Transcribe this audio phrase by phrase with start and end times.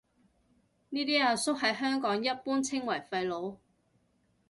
[0.89, 3.57] 呢啲阿叔喺香港一般稱為廢老